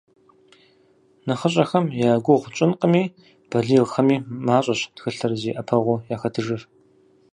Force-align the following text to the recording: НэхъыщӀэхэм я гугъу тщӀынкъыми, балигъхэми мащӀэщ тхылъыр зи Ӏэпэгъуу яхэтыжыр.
НэхъыщӀэхэм 1.25 1.85
я 2.09 2.11
гугъу 2.25 2.49
тщӀынкъыми, 2.51 3.03
балигъхэми 3.49 4.15
мащӀэщ 4.45 4.81
тхылъыр 4.95 5.31
зи 5.41 5.51
Ӏэпэгъуу 5.55 6.03
яхэтыжыр. 6.15 6.61